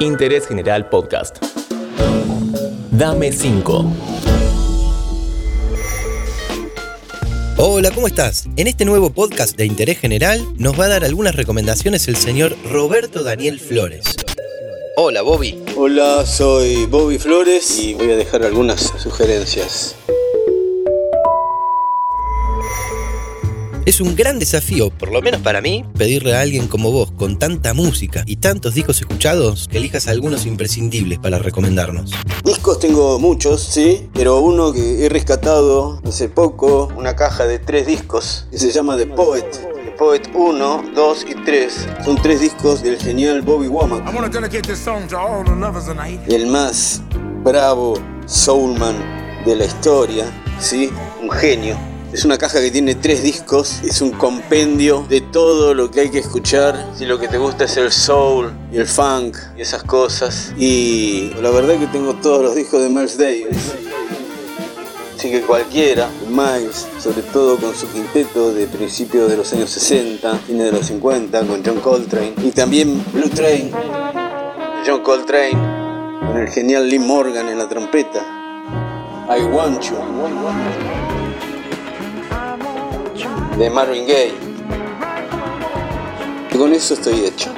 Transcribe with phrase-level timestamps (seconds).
[0.00, 1.38] Interés General Podcast.
[2.90, 3.92] Dame 5.
[7.58, 8.46] Hola, ¿cómo estás?
[8.56, 12.56] En este nuevo podcast de Interés General nos va a dar algunas recomendaciones el señor
[12.70, 14.16] Roberto Daniel Flores.
[14.96, 15.62] Hola, Bobby.
[15.76, 19.94] Hola, soy Bobby Flores y voy a dejar algunas sugerencias.
[23.86, 27.38] Es un gran desafío, por lo menos para mí, pedirle a alguien como vos, con
[27.38, 32.10] tanta música y tantos discos escuchados, que elijas algunos imprescindibles para recomendarnos.
[32.42, 37.86] Discos tengo muchos, sí, pero uno que he rescatado hace poco, una caja de tres
[37.86, 39.48] discos, que se llama The Poet.
[39.52, 41.88] The Poet 1, 2 y 3.
[42.04, 44.04] Son tres discos del genial Bobby Womack.
[46.28, 47.02] El más
[47.44, 47.94] bravo
[48.26, 48.96] soulman
[49.44, 50.24] de la historia,
[50.58, 50.90] sí,
[51.22, 51.78] un genio.
[52.16, 56.08] Es una caja que tiene tres discos, es un compendio de todo lo que hay
[56.08, 56.92] que escuchar.
[56.96, 60.54] Si lo que te gusta es el soul y el funk y esas cosas.
[60.56, 63.74] Y la verdad que tengo todos los discos de Miles Davis.
[65.14, 70.38] Así que cualquiera, Miles, sobre todo con su quinteto de principios de los años 60,
[70.38, 72.32] fines de los 50, con John Coltrane.
[72.42, 73.70] Y también Blue Train,
[74.86, 75.52] John Coltrane,
[76.26, 78.24] con el genial Lee Morgan en la trompeta.
[79.28, 80.95] I Want You
[83.58, 84.34] de Marvin Gaye.
[86.52, 87.52] Y con eso estoy hecho.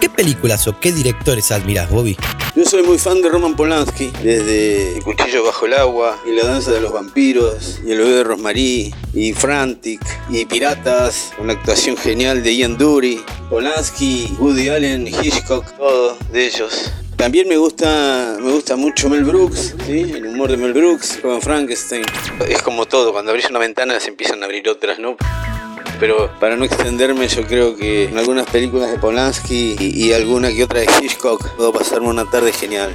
[0.00, 2.16] ¿Qué películas o qué directores admiras, Bobby?
[2.54, 6.44] Yo soy muy fan de Roman Polanski, desde El cuchillo bajo el agua, y La
[6.44, 11.96] danza de los vampiros, y El bebé de Rosmarie, y Frantic, y Piratas, la actuación
[11.96, 16.92] genial de Ian Dury, Polanski, Woody Allen, Hitchcock, todos de ellos.
[17.22, 22.04] También me gusta, me gusta mucho Mel Brooks, el humor de Mel Brooks, con Frankenstein.
[22.48, 25.16] Es como todo, cuando abrís una ventana se empiezan a abrir otras, ¿no?
[26.00, 30.52] Pero para no extenderme, yo creo que en algunas películas de Polanski y, y alguna
[30.52, 32.92] que otra de Hitchcock puedo pasarme una tarde genial.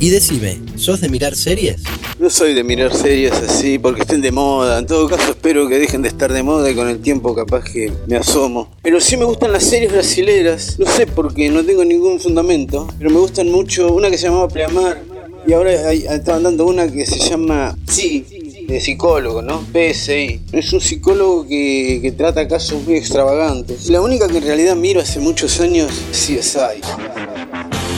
[0.00, 1.82] Y decime, ¿sos de mirar series?
[2.22, 4.78] No soy de mirar series así porque estén de moda.
[4.78, 7.64] En todo caso espero que dejen de estar de moda y con el tiempo capaz
[7.64, 8.68] que me asomo.
[8.80, 10.78] Pero sí me gustan las series brasileras.
[10.78, 12.86] No sé por qué, no tengo ningún fundamento.
[12.96, 15.02] Pero me gustan mucho una que se llamaba Pleamar.
[15.48, 18.24] Y ahora hay- dando una que se llama Sí,
[18.68, 19.60] de psicólogo, ¿no?
[19.72, 20.42] PSI.
[20.52, 23.90] Es un psicólogo que, que trata casos muy extravagantes.
[23.90, 26.80] La única que en realidad miro hace muchos años es CSI.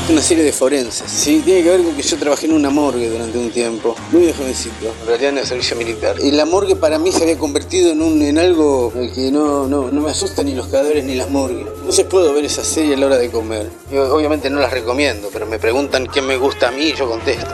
[0.07, 1.11] Una serie de forenses.
[1.11, 4.27] Sí, tiene que ver con que yo trabajé en una morgue durante un tiempo, muy
[4.27, 6.17] de jovencito, en realidad en el servicio militar.
[6.23, 9.91] Y la morgue para mí se había convertido en, un, en algo que no, no,
[9.91, 11.67] no me asustan ni los cadáveres ni las morgues.
[11.79, 13.71] Entonces puedo ver esa serie a la hora de comer.
[13.93, 17.51] Obviamente no las recomiendo, pero me preguntan qué me gusta a mí y yo contesto.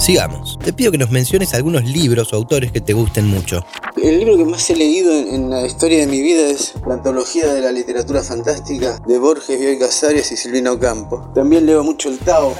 [0.00, 0.53] Sigamos.
[0.64, 3.66] Te pido que nos menciones algunos libros o autores que te gusten mucho.
[4.02, 6.94] El libro que más he leído en, en la historia de mi vida es la
[6.94, 11.30] antología de la literatura fantástica de Borges, Bioy Casares y Silvina Ocampo.
[11.34, 12.54] También leo mucho el Tao,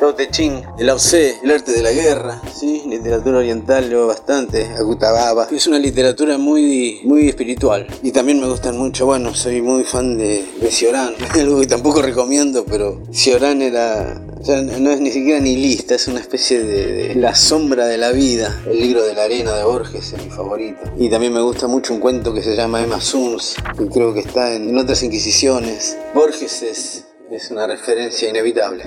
[0.00, 2.82] Tao Te Ching, el Tse, el arte de la guerra, ¿sí?
[2.84, 5.46] literatura oriental leo bastante, Akutababa.
[5.52, 7.86] Es una literatura muy, muy espiritual.
[8.02, 12.02] Y también me gustan mucho, bueno, soy muy fan de, de Cioran, algo que tampoco
[12.02, 17.14] recomiendo, pero Cioran era no es ni siquiera ni lista, es una especie de, de
[17.16, 18.62] La sombra de la vida.
[18.66, 20.80] El libro de la arena de Borges es mi favorito.
[20.98, 24.20] Y también me gusta mucho un cuento que se llama Emma Suns, que creo que
[24.20, 25.96] está en, en otras inquisiciones.
[26.14, 28.84] Borges es, es una referencia inevitable.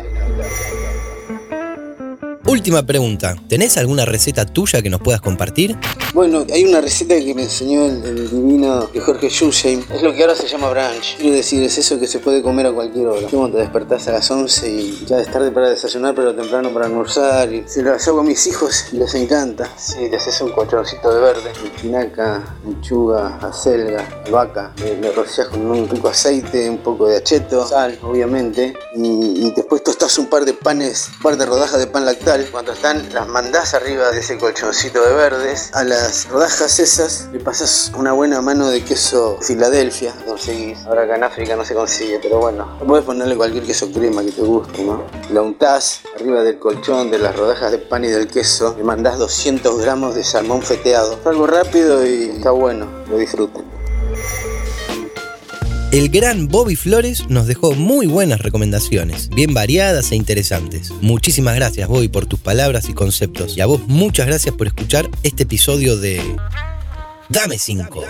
[2.50, 3.36] Última pregunta.
[3.48, 5.78] ¿Tenés alguna receta tuya que nos puedas compartir?
[6.16, 9.84] Bueno, hay una receta que me enseñó el, divino Jorge Schulzeim.
[9.94, 11.18] Es lo que ahora se llama brunch.
[11.18, 13.28] Quiero decir, es eso que se puede comer a cualquier hora.
[13.28, 16.88] Como te despertás a las 11 y ya es tarde para desayunar, pero temprano para
[16.88, 17.54] almorzar.
[17.54, 19.70] Y se lo hago a mis hijos y les encanta.
[19.78, 24.74] Sí, le haces un colchoncito de verde, espinaca, lechuga, acelga, albahaca.
[24.78, 28.74] Le, le rocias con un rico aceite, un poco de acheto, sal, obviamente.
[28.96, 32.39] Y, y después tostás un par de panes, un par de rodajas de pan lactal.
[32.48, 35.72] Cuando están, las mandás arriba de ese colchoncito de verdes.
[35.74, 40.14] A las rodajas esas le pasas una buena mano de queso Filadelfia.
[40.26, 40.80] Conseguís.
[40.86, 42.80] Ahora acá en África no se consigue, pero bueno.
[42.88, 45.04] Puedes ponerle cualquier queso crema que te guste, ¿no?
[45.32, 48.74] Lo untás arriba del colchón, de las rodajas de pan y del queso.
[48.78, 51.14] Le mandás 200 gramos de salmón feteado.
[51.20, 52.88] Es algo rápido y está bueno.
[53.10, 53.66] Lo disfrutan.
[55.92, 60.92] El gran Bobby Flores nos dejó muy buenas recomendaciones, bien variadas e interesantes.
[61.02, 63.58] Muchísimas gracias Bobby por tus palabras y conceptos.
[63.58, 66.22] Y a vos muchas gracias por escuchar este episodio de
[67.30, 68.04] Dame 5.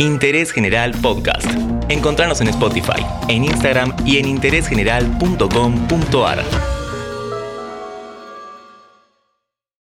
[0.00, 1.46] Interés General Podcast.
[1.88, 6.44] Encontrarnos en Spotify, en Instagram y en interésgeneral.com.ar.